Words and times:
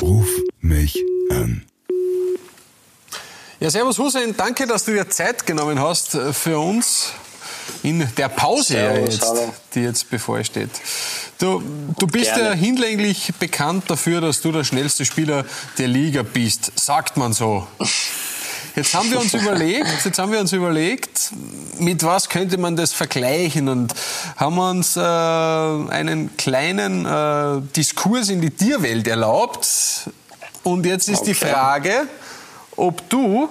Ruf 0.00 0.28
mich 0.60 1.02
an. 1.30 1.64
Ja, 3.60 3.70
servus 3.70 3.98
Hussein, 3.98 4.34
danke, 4.36 4.66
dass 4.66 4.84
du 4.84 4.92
dir 4.92 5.08
Zeit 5.08 5.46
genommen 5.46 5.80
hast 5.80 6.18
für 6.32 6.58
uns 6.58 7.12
in 7.82 8.06
der 8.16 8.28
Pause, 8.28 8.74
Servus, 8.74 9.14
jetzt, 9.14 9.22
hallo. 9.22 9.54
die 9.74 9.80
jetzt 9.80 10.10
bevorsteht. 10.10 10.70
Du, 11.38 11.62
du 11.98 12.06
bist 12.06 12.34
Gerne. 12.34 12.50
ja 12.50 12.52
hinlänglich 12.52 13.32
bekannt 13.38 13.84
dafür, 13.88 14.20
dass 14.20 14.40
du 14.40 14.52
der 14.52 14.64
schnellste 14.64 15.04
Spieler 15.04 15.44
der 15.78 15.88
Liga 15.88 16.22
bist, 16.22 16.72
sagt 16.78 17.16
man 17.16 17.32
so. 17.32 17.66
Jetzt 18.76 18.94
haben 18.94 19.10
wir 19.10 19.18
uns 19.18 19.32
überlegt, 19.32 19.86
jetzt 20.04 20.18
haben 20.18 20.30
wir 20.32 20.38
uns 20.38 20.52
überlegt, 20.52 21.30
mit 21.78 22.02
was 22.04 22.28
könnte 22.28 22.58
man 22.58 22.76
das 22.76 22.92
vergleichen 22.92 23.68
und 23.70 23.94
haben 24.36 24.58
uns 24.58 24.96
äh, 24.96 25.00
einen 25.00 26.36
kleinen 26.36 27.06
äh, 27.06 27.62
Diskurs 27.74 28.28
in 28.28 28.42
die 28.42 28.50
Tierwelt 28.50 29.08
erlaubt. 29.08 29.66
Und 30.62 30.84
jetzt 30.84 31.08
ist 31.08 31.22
die 31.22 31.30
Okay. 31.30 31.46
Frage, 31.52 32.06
ob 32.76 33.08
du 33.08 33.48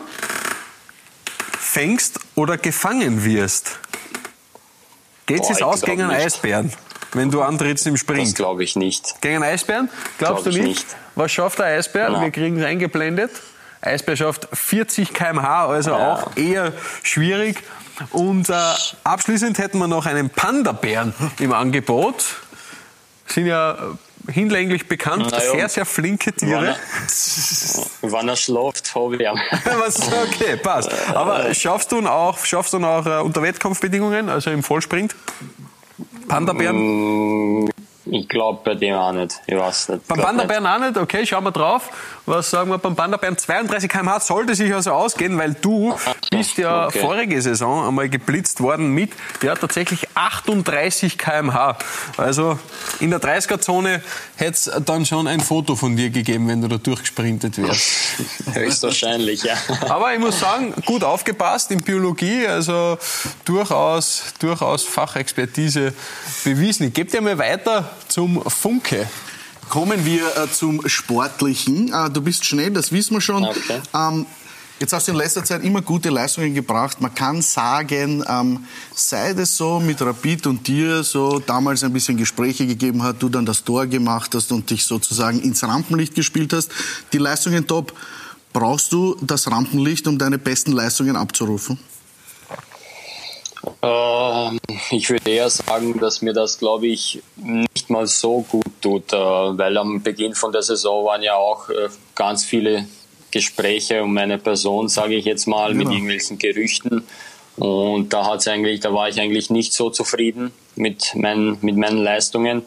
fängst 1.60 2.20
oder 2.36 2.58
gefangen 2.58 3.24
wirst. 3.26 3.80
Geht's 5.26 5.48
Boah, 5.48 5.50
jetzt 5.54 5.64
aus 5.64 5.82
gegen 5.82 6.04
einen 6.04 6.12
nicht. 6.12 6.26
Eisbären, 6.26 6.72
wenn 7.14 7.32
du 7.32 7.42
antrittst 7.42 7.88
im 7.88 7.96
Das 7.96 8.02
Sprint? 8.02 8.36
glaube 8.36 8.64
ich 8.64 8.76
nicht. 8.76 9.20
Gegen 9.22 9.36
einen 9.38 9.46
Eisbären? 9.46 9.90
Glaubst 10.20 10.44
Glaub 10.44 10.54
du 10.54 10.60
ich 10.60 10.64
nicht? 10.64 10.68
nicht. 10.86 10.86
Was 11.16 11.32
schafft 11.32 11.58
der 11.60 11.66
Eisbär? 11.66 12.10
Na. 12.12 12.22
Wir 12.22 12.30
kriegen 12.30 12.60
es 12.60 12.66
eingeblendet. 12.66 13.32
Eisbär 13.86 14.16
schafft 14.16 14.48
40 14.54 15.14
km/h, 15.14 15.68
also 15.68 15.92
Ja. 15.92 16.14
auch 16.14 16.38
eher 16.38 16.74
schwierig. 17.04 17.64
Und 18.12 18.50
äh, 18.50 18.54
abschließend 19.04 19.58
hätten 19.58 19.78
wir 19.78 19.88
noch 19.88 20.06
einen 20.06 20.30
Panda-Bären 20.30 21.14
im 21.40 21.54
Angebot. 21.54 22.26
Sind 23.28 23.46
ja 23.48 23.72
äh, 24.28 24.32
hinlänglich 24.32 24.88
bekannt, 24.88 25.32
ja. 25.32 25.40
sehr, 25.40 25.70
sehr 25.70 25.86
flinke 25.86 26.32
Wann 26.32 26.38
Tiere. 26.50 26.68
er, 26.68 26.76
wann 28.02 28.28
er 28.28 28.36
schläft, 28.36 28.94
habe 28.96 29.16
ich 29.16 29.22
okay, 30.24 30.58
passt. 30.58 30.90
Aber 31.14 31.54
schaffst 31.54 31.92
du 31.92 32.00
ihn 32.00 32.08
auch, 32.08 32.38
schaffst 32.44 32.74
du 32.74 32.78
ihn 32.78 32.86
auch 32.86 33.06
äh, 33.06 33.22
unter 33.22 33.42
Wettkampfbedingungen, 33.42 34.30
also 34.30 34.50
im 34.52 34.62
Vollsprint? 34.64 35.16
Panda-Bären? 36.28 37.70
Ich 38.16 38.30
glaube 38.30 38.62
bei 38.64 38.76
dem 38.76 38.96
auch 38.96 39.12
nicht. 39.12 39.42
Ich 39.46 39.58
weiß 39.58 39.90
nicht. 39.90 40.08
Beim 40.08 40.18
Glaub 40.18 40.28
Panda-Bären 40.30 40.66
auch 40.66 40.80
nicht, 40.80 40.98
okay, 40.98 41.26
schauen 41.26 41.44
wir 41.44 41.52
drauf. 41.52 41.90
Was 42.26 42.50
sagen 42.50 42.70
wir 42.70 42.78
beim 42.78 42.96
Panda-Bären? 42.96 43.38
32 43.38 43.90
km/h 43.90 44.22
sollte 44.22 44.56
sich 44.56 44.74
also 44.74 44.92
ausgehen, 44.92 45.38
weil 45.38 45.54
du 45.54 45.94
bist 46.32 46.58
ja 46.58 46.88
okay. 46.88 47.00
vorige 47.00 47.42
Saison 47.42 47.86
einmal 47.86 48.08
geblitzt 48.08 48.62
worden 48.62 48.92
mit, 48.92 49.12
ja, 49.44 49.54
tatsächlich 49.54 50.08
38 50.16 51.18
km/h. 51.18 51.78
Also 52.16 52.58
in 53.02 53.10
der 53.10 53.20
30er-Zone 53.20 54.02
hätte 54.38 54.52
es 54.52 54.72
dann 54.86 55.06
schon 55.06 55.28
ein 55.28 55.42
Foto 55.42 55.76
von 55.76 55.98
dir 55.98 56.10
gegeben, 56.10 56.48
wenn 56.48 56.62
du 56.62 56.70
da 56.70 56.78
durchgesprintet 56.78 57.62
wärst. 57.62 57.92
Höchstwahrscheinlich, 58.54 59.44
ja. 59.44 59.56
Aber 59.90 60.14
ich 60.14 60.20
muss 60.20 60.40
sagen, 60.40 60.74
gut 60.86 61.04
aufgepasst 61.04 61.70
in 61.72 61.82
Biologie, 61.82 62.48
also 62.48 62.98
durchaus, 63.44 64.34
durchaus 64.40 64.84
Fachexpertise 64.84 65.94
bewiesen. 66.46 66.88
Ich 66.88 66.94
gebe 66.94 67.12
dir 67.12 67.22
mal 67.22 67.38
weiter 67.38 67.90
zum 68.08 68.42
Funke. 68.50 69.08
Kommen 69.70 70.06
wir 70.06 70.26
äh, 70.38 70.52
zum 70.52 70.88
Sportlichen. 70.88 71.92
Äh, 71.92 72.10
du 72.10 72.22
bist 72.22 72.46
schnell, 72.46 72.72
das 72.72 72.92
wissen 72.92 73.16
wir 73.16 73.22
schon. 73.22 73.44
Okay. 73.44 73.82
Ähm, 73.94 74.26
jetzt 74.80 74.94
hast 74.94 75.08
du 75.08 75.12
in 75.12 75.18
letzter 75.18 75.44
Zeit 75.44 75.64
immer 75.64 75.82
gute 75.82 76.10
Leistungen 76.10 76.54
gebracht. 76.54 77.02
Man 77.02 77.14
kann 77.16 77.42
sagen, 77.42 78.24
ähm, 78.28 78.66
sei 78.94 79.34
das 79.34 79.58
so 79.58 79.80
mit 79.80 80.02
Rapid 80.02 80.48
und 80.48 80.68
dir 80.68 81.04
so 81.04 81.40
damals 81.40 81.84
ein 81.84 81.94
bisschen 81.94 82.18
Gespräche 82.18 82.68
gegeben 82.68 83.02
hat, 83.02 83.22
du 83.22 83.30
dann 83.30 83.46
das 83.46 83.64
Tor 83.64 83.88
gemacht 83.88 84.36
hast 84.36 84.52
und 84.52 84.70
dich 84.70 84.86
sozusagen 84.86 85.42
ins 85.42 85.64
Rampenlicht 85.64 86.14
gespielt 86.14 86.54
hast. 86.54 86.72
Die 87.12 87.18
Leistungen 87.18 87.66
top. 87.68 87.94
Brauchst 88.54 88.94
du 88.94 89.18
das 89.20 89.52
Rampenlicht, 89.52 90.08
um 90.08 90.18
deine 90.18 90.38
besten 90.38 90.72
Leistungen 90.72 91.18
abzurufen? 91.18 91.78
Ähm, 93.82 94.60
ich 94.92 95.10
würde 95.10 95.30
eher 95.30 95.50
sagen, 95.50 96.00
dass 96.00 96.22
mir 96.22 96.34
das, 96.34 96.58
glaube 96.58 96.88
ich, 96.88 97.22
nicht 97.86 97.90
mal 97.92 98.08
so 98.08 98.42
gut 98.42 98.66
tut, 98.82 99.14
äh, 99.14 99.18
weil 99.18 99.78
am 99.78 100.02
Beginn 100.02 100.34
von 100.34 100.52
der 100.52 100.64
Saison 100.64 101.06
waren 101.06 101.22
ja 101.22 101.36
auch 101.36 101.70
äh, 101.70 101.90
ganz 102.16 102.44
viele 102.44 102.88
Gespräche 103.32 104.02
um 104.02 104.14
meine 104.14 104.38
Person, 104.40 104.90
sage 104.90 105.16
ich 105.16 105.26
jetzt 105.26 105.46
mal, 105.46 105.74
mit 105.74 105.82
Genau. 105.86 105.92
irgendwelchen 105.92 106.38
Gerüchten. 106.40 107.04
Und 107.58 108.12
da 108.12 108.26
hat's 108.26 108.48
eigentlich, 108.48 108.80
da 108.80 108.92
war 108.94 109.08
ich 109.08 109.20
eigentlich 109.22 109.50
nicht 109.50 109.74
so 109.74 109.90
zufrieden 109.90 110.52
mit 110.76 111.14
meinen, 111.16 111.58
mit 111.62 111.78
meinen 111.78 112.00
Leistungen. 112.00 112.64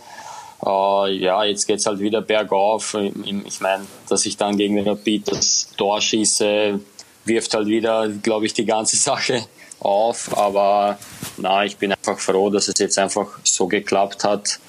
Äh, 0.64 1.12
ja, 1.16 1.44
jetzt 1.44 1.66
geht's 1.66 1.86
halt 1.86 1.98
wieder 1.98 2.20
bergauf. 2.22 2.96
Ich 3.44 3.60
meine, 3.60 3.86
dass 4.08 4.24
ich 4.24 4.36
dann 4.36 4.56
gegen 4.56 4.76
den 4.76 4.88
Rapid 4.88 5.32
das 5.32 5.68
Tor 5.76 6.00
schieße, 6.00 6.78
wirft 7.24 7.54
halt 7.54 7.66
wieder, 7.66 8.08
glaube 8.08 8.46
ich, 8.46 8.54
die 8.54 8.64
ganze 8.64 8.96
Sache 9.08 9.44
auf. 9.80 10.36
Aber 10.36 10.98
na, 11.38 11.64
ich 11.64 11.76
bin 11.76 11.92
einfach 11.92 12.18
froh, 12.20 12.50
dass 12.50 12.68
es 12.68 12.78
jetzt 12.78 12.98
einfach 12.98 13.26
so 13.42 13.66
geklappt 13.66 14.22
hat 14.22 14.60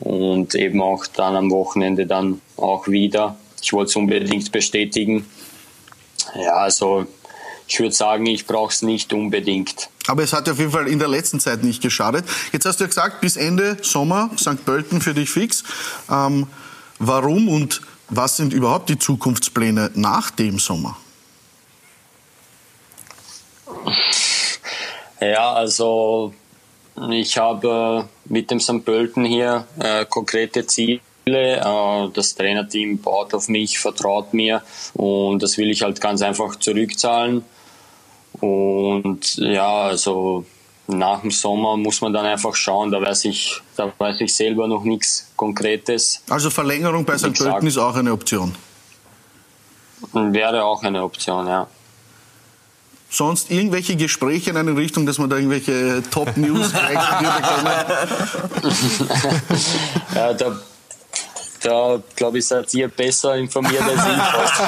und 0.00 0.54
eben 0.54 0.80
auch 0.80 1.06
dann 1.06 1.36
am 1.36 1.50
Wochenende 1.50 2.06
dann 2.06 2.40
auch 2.56 2.88
wieder. 2.88 3.36
Ich 3.62 3.72
wollte 3.72 3.90
es 3.90 3.96
unbedingt 3.96 4.52
bestätigen. 4.52 5.26
Ja, 6.34 6.54
also 6.54 7.06
ich 7.66 7.80
würde 7.80 7.94
sagen, 7.94 8.26
ich 8.26 8.46
brauche 8.46 8.72
es 8.72 8.82
nicht 8.82 9.12
unbedingt. 9.12 9.88
Aber 10.06 10.22
es 10.22 10.32
hat 10.32 10.48
auf 10.48 10.58
jeden 10.58 10.70
Fall 10.70 10.86
in 10.88 10.98
der 10.98 11.08
letzten 11.08 11.40
Zeit 11.40 11.64
nicht 11.64 11.82
geschadet. 11.82 12.24
Jetzt 12.52 12.66
hast 12.66 12.78
du 12.78 12.84
ja 12.84 12.88
gesagt, 12.88 13.20
bis 13.20 13.36
Ende 13.36 13.78
Sommer 13.82 14.30
St. 14.38 14.64
Pölten 14.64 15.00
für 15.00 15.14
dich 15.14 15.30
fix. 15.30 15.64
Ähm, 16.10 16.46
warum 16.98 17.48
und 17.48 17.80
was 18.10 18.36
sind 18.36 18.52
überhaupt 18.52 18.90
die 18.90 18.98
Zukunftspläne 18.98 19.90
nach 19.94 20.30
dem 20.30 20.58
Sommer? 20.58 20.96
Ja, 25.20 25.54
also 25.54 26.34
ich 27.10 27.38
habe 27.38 28.08
mit 28.26 28.50
dem 28.50 28.60
St. 28.60 28.84
Pölten 28.84 29.24
hier 29.24 29.66
äh, 29.78 30.04
konkrete 30.04 30.66
Ziele. 30.66 31.00
Äh, 31.26 32.08
das 32.12 32.34
Trainerteam 32.34 32.98
baut 32.98 33.34
auf 33.34 33.48
mich, 33.48 33.78
vertraut 33.78 34.34
mir 34.34 34.62
und 34.94 35.42
das 35.42 35.56
will 35.58 35.70
ich 35.70 35.82
halt 35.82 36.00
ganz 36.00 36.22
einfach 36.22 36.56
zurückzahlen. 36.56 37.44
Und 38.40 39.36
ja, 39.36 39.84
also 39.84 40.44
nach 40.86 41.20
dem 41.22 41.30
Sommer 41.30 41.76
muss 41.76 42.00
man 42.00 42.12
dann 42.12 42.26
einfach 42.26 42.54
schauen. 42.54 42.90
Da 42.90 43.00
weiß 43.00 43.24
ich, 43.26 43.60
da 43.76 43.92
weiß 43.96 44.20
ich 44.20 44.34
selber 44.34 44.68
noch 44.68 44.84
nichts 44.84 45.30
Konkretes. 45.36 46.22
Also 46.28 46.50
Verlängerung 46.50 47.04
bei 47.04 47.16
St. 47.16 47.34
Pölten 47.34 47.66
ist 47.66 47.78
auch 47.78 47.96
eine 47.96 48.12
Option. 48.12 48.54
Wäre 50.12 50.64
auch 50.64 50.82
eine 50.82 51.02
Option, 51.02 51.46
ja. 51.46 51.66
Sonst 53.14 53.50
irgendwelche 53.52 53.94
Gespräche 53.94 54.50
in 54.50 54.56
eine 54.56 54.76
Richtung, 54.76 55.06
dass 55.06 55.18
man 55.18 55.30
da 55.30 55.36
irgendwelche 55.36 56.02
Top-News 56.10 56.72
ja 60.14 60.32
da 60.32 60.58
da 61.62 62.02
glaube 62.16 62.38
ich, 62.38 62.46
seid 62.46 62.74
ihr 62.74 62.88
besser 62.88 63.36
informiert 63.36 63.82
als 63.82 64.04
ich. 64.04 64.16
fast. 64.20 64.62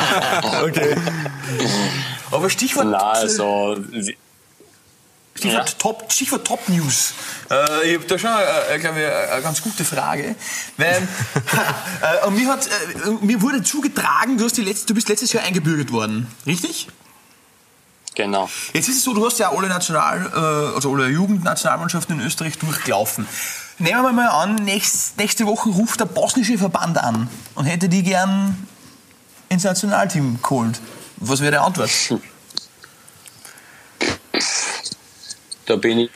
Okay. 0.63 0.95
Aber 2.31 2.49
Stichwort, 2.49 2.87
Na, 2.89 3.11
also 3.11 3.77
Stichwort, 5.35 5.69
ja. 5.69 5.75
Top, 5.79 6.13
Stichwort 6.13 6.47
Top 6.47 6.69
News. 6.69 7.15
Äh, 7.51 7.91
ich 7.91 7.97
habe 7.97 8.07
da 8.07 8.17
schon, 8.19 8.31
äh, 8.31 8.79
glaube 8.79 9.01
ich, 9.01 9.07
eine 9.33 9.43
ganz 9.43 9.61
gute 9.61 9.85
Frage. 9.85 10.37
Weil, 10.77 10.97
äh, 12.27 12.31
mir, 12.31 12.49
hat, 12.49 12.67
äh, 12.67 12.71
mir 13.21 13.43
wurde 13.43 13.65
zugetragen, 13.65 14.39
du, 14.39 14.45
hast 14.45 14.57
die 14.57 14.63
letzte, 14.63 14.87
du 14.87 14.95
bist 14.95 15.09
letztes 15.09 15.33
Jahr 15.33 15.43
eingebürgert 15.43 15.91
worden. 15.91 16.29
Richtig? 16.47 16.87
Genau. 18.17 18.51
Jetzt 18.73 18.89
ist 18.89 18.99
es 18.99 19.05
so, 19.05 19.15
du 19.15 19.25
hast 19.25 19.39
ja 19.39 19.53
alle 19.53 19.69
National, 19.69 20.33
äh, 20.35 20.75
also 20.75 20.93
alle 20.93 21.09
Jugendnationalmannschaften 21.09 22.19
in 22.19 22.27
Österreich 22.27 22.59
durchlaufen. 22.59 23.29
Nehmen 23.79 24.03
wir 24.03 24.13
mal 24.13 24.29
an, 24.29 24.57
nächst, 24.57 25.19
nächste 25.19 25.47
Woche 25.47 25.69
ruft 25.69 26.01
der 26.01 26.07
bosnische 26.07 26.59
Verband 26.59 26.99
an 26.99 27.29
und 27.55 27.67
hätte 27.67 27.89
die 27.89 28.03
gern 28.03 28.67
ins 29.49 29.65
Nationalteam 29.65 30.41
geholt. 30.43 30.81
Was 31.19 31.41
wäre 31.41 31.53
die 31.53 31.59
Antwort? 31.59 31.91
Da 35.67 35.77
bin 35.77 35.99
ich 35.99 36.11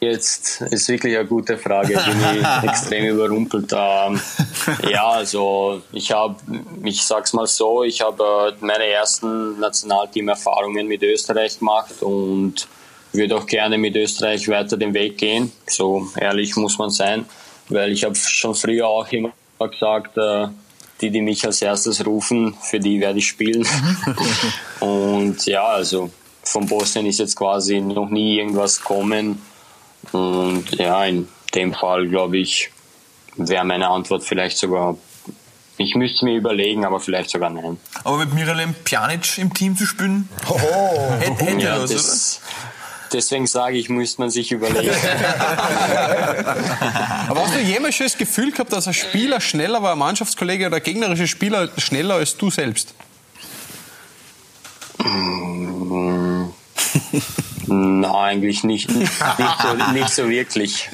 jetzt, 0.00 0.60
ist 0.62 0.88
wirklich 0.88 1.16
eine 1.16 1.26
gute 1.26 1.58
Frage, 1.58 1.94
bin 1.94 2.40
ich 2.40 2.62
extrem 2.68 3.04
überrumpelt. 3.06 3.72
Ähm, 3.76 4.20
ja, 4.90 5.08
also 5.08 5.82
ich 5.92 6.12
habe, 6.12 6.36
ich 6.84 7.02
sag's 7.04 7.32
mal 7.32 7.46
so, 7.46 7.82
ich 7.82 8.00
habe 8.00 8.56
äh, 8.60 8.64
meine 8.64 8.86
ersten 8.86 9.58
Nationalteam-Erfahrungen 9.58 10.86
mit 10.86 11.02
Österreich 11.02 11.58
gemacht 11.58 12.02
und 12.02 12.66
würde 13.12 13.36
auch 13.36 13.46
gerne 13.46 13.78
mit 13.78 13.96
Österreich 13.96 14.48
weiter 14.48 14.76
den 14.76 14.94
Weg 14.94 15.18
gehen. 15.18 15.52
So 15.66 16.08
ehrlich 16.16 16.56
muss 16.56 16.78
man 16.78 16.90
sein, 16.90 17.24
weil 17.68 17.92
ich 17.92 18.04
habe 18.04 18.14
schon 18.14 18.54
früher 18.54 18.88
auch 18.88 19.10
immer 19.10 19.32
gesagt, 19.58 20.16
äh, 20.16 20.48
die, 21.00 21.10
die 21.10 21.20
mich 21.20 21.44
als 21.44 21.62
erstes 21.62 22.04
rufen, 22.04 22.54
für 22.60 22.80
die 22.80 23.00
werde 23.00 23.18
ich 23.18 23.28
spielen. 23.28 23.66
und 24.80 25.46
ja, 25.46 25.64
also 25.64 26.10
von 26.42 26.66
Bosnien 26.66 27.06
ist 27.06 27.18
jetzt 27.18 27.36
quasi 27.36 27.80
noch 27.80 28.08
nie 28.08 28.38
irgendwas 28.38 28.80
gekommen. 28.80 29.42
Und 30.12 30.74
ja, 30.76 31.04
in 31.04 31.28
dem 31.54 31.74
Fall, 31.74 32.08
glaube 32.08 32.38
ich, 32.38 32.70
wäre 33.38 33.64
meine 33.64 33.88
Antwort 33.88 34.24
vielleicht 34.24 34.58
sogar 34.58 34.96
Ich 35.76 35.94
müsste 35.94 36.24
mir 36.24 36.36
überlegen, 36.36 36.84
aber 36.84 37.00
vielleicht 37.00 37.30
sogar 37.30 37.50
nein. 37.50 37.78
Aber 38.04 38.18
mit 38.18 38.34
Miralem 38.34 38.74
Pjanic 38.84 39.38
im 39.38 39.54
Team 39.54 39.76
zu 39.76 39.86
spielen, 39.86 40.28
Oh, 40.48 40.58
hätte, 41.20 41.44
hätte 41.44 41.62
Ja, 41.62 41.80
was, 41.80 41.90
das, 41.90 42.40
deswegen 43.12 43.46
sage 43.46 43.78
ich, 43.78 43.88
müsste 43.88 44.20
man 44.20 44.30
sich 44.30 44.50
überlegen. 44.52 44.90
Aber 47.28 47.42
hast 47.44 47.54
du 47.54 47.60
jemals 47.60 47.94
schon 47.94 48.06
das 48.06 48.18
Gefühl 48.18 48.50
gehabt, 48.50 48.72
dass 48.72 48.86
ein 48.88 48.94
Spieler 48.94 49.40
schneller 49.40 49.82
war, 49.82 49.92
ein 49.92 49.98
Mannschaftskollege 49.98 50.66
oder 50.66 50.76
ein 50.76 50.82
gegnerischer 50.82 51.26
Spieler 51.26 51.68
schneller 51.78 52.16
als 52.16 52.36
du 52.36 52.50
selbst? 52.50 52.94
Nein, 57.66 58.04
eigentlich 58.04 58.64
nicht, 58.64 58.90
nicht, 58.90 59.12
so, 59.62 59.92
nicht 59.92 60.08
so 60.10 60.28
wirklich. 60.28 60.88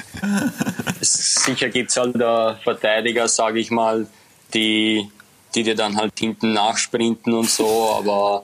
Sicher 1.13 1.69
gibt 1.69 1.91
es 1.91 1.97
halt 1.97 2.19
da 2.19 2.59
Verteidiger, 2.63 3.27
sage 3.27 3.59
ich 3.59 3.71
mal, 3.71 4.07
die, 4.53 5.09
die 5.53 5.63
dir 5.63 5.75
dann 5.75 5.95
halt 5.95 6.13
hinten 6.17 6.53
nachsprinten 6.53 7.33
und 7.33 7.49
so, 7.49 7.95
aber 7.97 8.43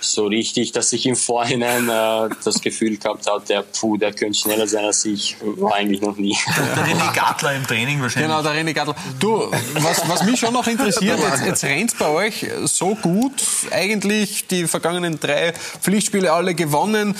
so 0.00 0.26
richtig, 0.26 0.72
dass 0.72 0.92
ich 0.92 1.06
im 1.06 1.16
Vorhinein 1.16 1.88
äh, 1.88 2.28
das 2.44 2.60
Gefühl 2.60 2.96
gehabt 2.96 3.26
habe, 3.26 3.44
der 3.46 3.62
Puh, 3.62 3.96
der 3.96 4.12
könnte 4.12 4.38
schneller 4.38 4.66
sein 4.66 4.84
als 4.84 5.04
ich, 5.04 5.36
war 5.40 5.74
eigentlich 5.74 6.00
noch 6.00 6.16
nie. 6.16 6.36
Der 6.56 6.86
René 6.86 7.14
Gartler 7.14 7.54
im 7.54 7.66
Training 7.66 8.00
wahrscheinlich. 8.00 8.30
Genau, 8.30 8.42
der 8.42 8.52
René 8.52 8.72
Gattel. 8.72 8.94
Du, 9.18 9.50
was, 9.74 10.08
was 10.08 10.24
mich 10.24 10.38
schon 10.38 10.52
noch 10.52 10.66
interessiert, 10.66 11.18
jetzt, 11.18 11.44
jetzt 11.44 11.64
rennt 11.64 11.98
bei 11.98 12.08
euch 12.08 12.46
so 12.64 12.94
gut, 12.94 13.32
eigentlich 13.70 14.46
die 14.46 14.66
vergangenen 14.66 15.18
drei 15.18 15.52
Pflichtspiele 15.52 16.32
alle 16.32 16.54
gewonnen. 16.54 17.16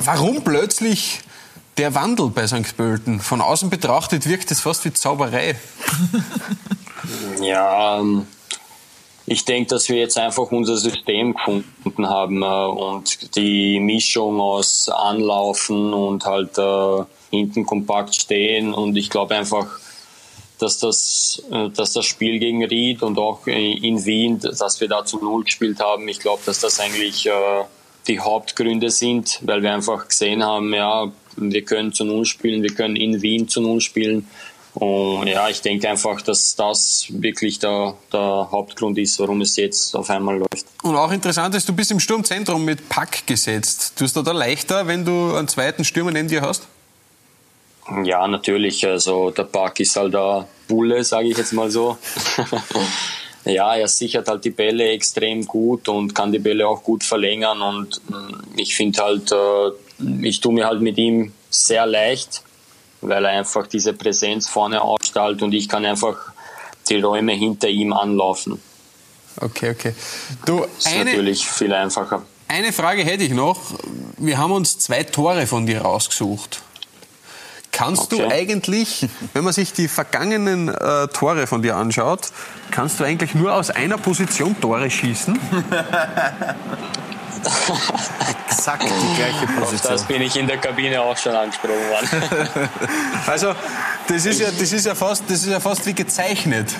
Warum 0.00 0.42
plötzlich 0.42 1.20
der 1.76 1.94
Wandel 1.94 2.30
bei 2.30 2.46
St. 2.46 2.76
Pölten? 2.76 3.20
Von 3.20 3.40
außen 3.40 3.70
betrachtet 3.70 4.28
wirkt 4.28 4.50
es 4.50 4.60
fast 4.60 4.84
wie 4.84 4.92
Zauberei. 4.92 5.56
Ja, 7.40 7.98
ähm, 7.98 8.26
ich 9.26 9.44
denke, 9.44 9.70
dass 9.70 9.88
wir 9.88 9.96
jetzt 9.96 10.18
einfach 10.18 10.50
unser 10.52 10.76
System 10.76 11.34
gefunden 11.34 12.08
haben 12.08 12.42
äh, 12.42 12.46
und 12.46 13.36
die 13.36 13.80
Mischung 13.80 14.40
aus 14.40 14.88
Anlaufen 14.88 15.92
und 15.92 16.24
halt 16.24 16.56
äh, 16.58 17.04
hinten 17.30 17.66
kompakt 17.66 18.14
stehen 18.14 18.72
und 18.72 18.96
ich 18.96 19.10
glaube 19.10 19.34
einfach, 19.34 19.66
dass 20.58 20.78
das, 20.78 21.42
äh, 21.50 21.68
dass 21.70 21.92
das 21.92 22.06
Spiel 22.06 22.38
gegen 22.38 22.64
Ried 22.64 23.02
und 23.02 23.18
auch 23.18 23.46
in 23.46 24.04
Wien, 24.04 24.38
dass 24.40 24.80
wir 24.80 24.88
da 24.88 25.04
zu 25.04 25.18
Null 25.18 25.44
gespielt 25.44 25.80
haben, 25.80 26.08
ich 26.08 26.20
glaube, 26.20 26.42
dass 26.46 26.60
das 26.60 26.80
eigentlich 26.80 27.26
äh, 27.26 27.64
die 28.08 28.20
Hauptgründe 28.20 28.90
sind, 28.90 29.40
weil 29.42 29.62
wir 29.62 29.74
einfach 29.74 30.08
gesehen 30.08 30.44
haben, 30.44 30.72
ja, 30.74 31.10
wir 31.36 31.62
können 31.62 31.92
zu 31.92 32.04
Null 32.04 32.24
spielen, 32.24 32.62
wir 32.62 32.74
können 32.74 32.96
in 32.96 33.22
Wien 33.22 33.48
zu 33.48 33.60
Null 33.60 33.80
spielen. 33.80 34.26
Und 34.74 35.26
ja, 35.26 35.48
ich 35.48 35.62
denke 35.62 35.88
einfach, 35.88 36.20
dass 36.20 36.54
das 36.54 37.06
wirklich 37.08 37.58
der, 37.58 37.94
der 38.12 38.48
Hauptgrund 38.50 38.98
ist, 38.98 39.18
warum 39.18 39.40
es 39.40 39.56
jetzt 39.56 39.96
auf 39.96 40.10
einmal 40.10 40.36
läuft. 40.36 40.66
Und 40.82 40.96
auch 40.96 41.10
interessant 41.10 41.54
ist, 41.54 41.66
du 41.66 41.72
bist 41.72 41.90
im 41.90 41.98
Sturmzentrum 41.98 42.62
mit 42.62 42.88
Pack 42.90 43.26
gesetzt. 43.26 43.94
Tust 43.96 44.16
du 44.16 44.22
da 44.22 44.32
leichter, 44.32 44.86
wenn 44.86 45.04
du 45.04 45.34
einen 45.34 45.48
zweiten 45.48 45.82
Stürmer 45.82 46.10
neben 46.10 46.28
dir 46.28 46.42
hast? 46.42 46.66
Ja, 48.04 48.28
natürlich. 48.28 48.86
Also 48.86 49.30
der 49.30 49.44
Park 49.44 49.80
ist 49.80 49.96
halt 49.96 50.12
der 50.12 50.46
Bulle, 50.68 51.02
sage 51.04 51.28
ich 51.28 51.38
jetzt 51.38 51.54
mal 51.54 51.70
so. 51.70 51.96
ja, 53.46 53.76
er 53.76 53.88
sichert 53.88 54.28
halt 54.28 54.44
die 54.44 54.50
Bälle 54.50 54.90
extrem 54.90 55.46
gut 55.46 55.88
und 55.88 56.14
kann 56.14 56.32
die 56.32 56.38
Bälle 56.38 56.66
auch 56.66 56.82
gut 56.82 57.04
verlängern. 57.04 57.62
Und 57.62 58.00
mm, 58.08 58.58
ich 58.58 58.74
finde 58.74 59.02
halt, 59.02 59.32
äh, 59.32 60.26
ich 60.26 60.40
tue 60.40 60.52
mir 60.52 60.66
halt 60.66 60.80
mit 60.80 60.98
ihm 60.98 61.32
sehr 61.50 61.86
leicht, 61.86 62.42
weil 63.00 63.24
er 63.24 63.30
einfach 63.30 63.66
diese 63.66 63.92
Präsenz 63.92 64.48
vorne 64.48 64.82
ausstrahlt 64.82 65.42
und 65.42 65.52
ich 65.52 65.68
kann 65.68 65.84
einfach 65.86 66.16
die 66.88 67.00
Räume 67.00 67.32
hinter 67.32 67.68
ihm 67.68 67.92
anlaufen. 67.92 68.60
Okay, 69.40 69.70
okay. 69.70 69.94
Du, 70.44 70.60
Das 70.60 70.78
ist 70.78 70.86
eine, 70.88 71.04
natürlich 71.04 71.46
viel 71.46 71.72
einfacher. 71.72 72.22
eine 72.48 72.72
Frage 72.72 73.04
hätte 73.04 73.24
ich 73.24 73.32
noch. 73.32 73.60
Wir 74.18 74.38
haben 74.38 74.52
uns 74.52 74.78
zwei 74.78 75.02
Tore 75.04 75.46
von 75.46 75.66
dir 75.66 75.82
rausgesucht. 75.82 76.62
Kannst 77.76 78.10
du 78.12 78.26
eigentlich, 78.26 79.06
wenn 79.34 79.44
man 79.44 79.52
sich 79.52 79.74
die 79.74 79.86
vergangenen 79.86 80.68
äh, 80.68 81.08
Tore 81.08 81.46
von 81.46 81.60
dir 81.60 81.76
anschaut, 81.76 82.30
kannst 82.70 82.98
du 82.98 83.04
eigentlich 83.04 83.34
nur 83.34 83.52
aus 83.52 83.68
einer 83.68 83.98
Position 83.98 84.58
Tore 84.58 84.90
schießen? 84.90 85.38
Exakt 88.48 88.82
die 88.84 89.16
gleiche 89.16 89.44
Auf 89.60 89.70
das 89.70 89.82
Position. 89.82 90.06
bin 90.08 90.22
ich 90.22 90.36
in 90.36 90.46
der 90.46 90.56
Kabine 90.56 91.02
auch 91.02 91.18
schon 91.18 91.34
angesprochen 91.34 91.74
worden. 91.90 92.08
Also, 93.26 93.54
das 94.08 94.24
ist 94.24 94.40
ja, 94.40 94.48
das 94.50 94.72
ist 94.72 94.86
ja, 94.86 94.94
fast, 94.94 95.24
das 95.28 95.42
ist 95.42 95.48
ja 95.50 95.60
fast 95.60 95.84
wie 95.84 95.92
gezeichnet. 95.92 96.70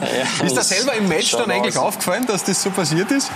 Ja, 0.00 0.44
Ist 0.44 0.56
das 0.56 0.68
selber 0.70 0.94
im 0.94 1.06
Match 1.08 1.30
dann 1.32 1.50
eigentlich 1.50 1.76
aus. 1.78 1.84
aufgefallen, 1.84 2.26
dass 2.26 2.42
das 2.42 2.60
so 2.62 2.70
passiert 2.70 3.10
ist? 3.12 3.30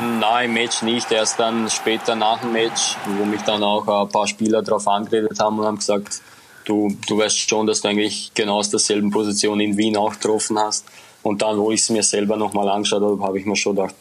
Nein, 0.00 0.46
im 0.46 0.54
Match 0.54 0.82
nicht. 0.82 1.10
Erst 1.10 1.40
dann 1.40 1.70
später 1.70 2.14
nach 2.14 2.40
dem 2.40 2.52
Match, 2.52 2.96
wo 3.06 3.24
mich 3.24 3.40
dann 3.42 3.62
auch 3.62 3.86
ein 3.86 4.08
paar 4.08 4.26
Spieler 4.26 4.62
darauf 4.62 4.86
angeredet 4.86 5.38
haben 5.40 5.58
und 5.58 5.64
haben 5.64 5.78
gesagt, 5.78 6.20
du, 6.64 6.94
du 7.06 7.18
weißt 7.18 7.38
schon, 7.38 7.66
dass 7.66 7.80
du 7.80 7.88
eigentlich 7.88 8.32
genau 8.34 8.58
aus 8.58 8.70
derselben 8.70 9.10
Position 9.10 9.60
in 9.60 9.76
Wien 9.76 9.96
auch 9.96 10.12
getroffen 10.12 10.58
hast. 10.58 10.84
Und 11.22 11.42
dann, 11.42 11.58
wo 11.58 11.72
ich 11.72 11.80
es 11.80 11.90
mir 11.90 12.02
selber 12.02 12.36
nochmal 12.36 12.68
angeschaut 12.68 13.02
habe, 13.02 13.22
habe 13.22 13.38
ich 13.38 13.46
mir 13.46 13.56
schon 13.56 13.74
gedacht, 13.74 13.94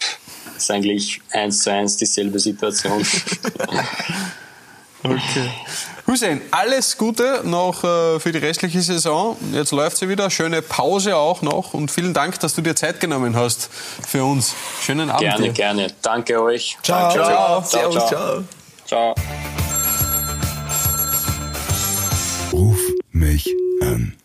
das 0.45 0.63
ist 0.63 0.71
eigentlich 0.71 1.21
eins 1.31 1.63
zu 1.63 1.71
eins 1.71 1.97
dieselbe 1.97 2.39
Situation. 2.39 3.05
Okay. 5.05 5.51
Hussein, 6.07 6.41
alles 6.51 6.97
Gute 6.97 7.41
noch 7.43 7.83
äh, 7.83 8.19
für 8.19 8.31
die 8.31 8.37
restliche 8.37 8.81
Saison. 8.81 9.37
Jetzt 9.53 9.71
läuft 9.71 9.97
sie 9.97 10.07
wieder. 10.07 10.29
Schöne 10.29 10.61
Pause 10.61 11.15
auch 11.15 11.41
noch. 11.41 11.73
Und 11.73 11.89
vielen 11.89 12.13
Dank, 12.13 12.39
dass 12.39 12.53
du 12.53 12.61
dir 12.61 12.75
Zeit 12.75 12.99
genommen 12.99 13.35
hast 13.35 13.69
für 14.07 14.23
uns. 14.23 14.53
Schönen 14.81 15.09
Abend. 15.09 15.21
gerne, 15.21 15.43
dir. 15.45 15.53
gerne. 15.53 15.87
Danke 16.03 16.41
euch. 16.41 16.77
Ciao. 16.83 17.13
Danke 17.13 17.23
Ciao. 17.23 17.63
ciao, 17.63 17.91
ciao. 17.91 18.07
ciao. 18.07 18.43
ciao. 18.85 19.15
Ruf 22.53 22.79
mich 23.11 23.49
an. 23.81 24.15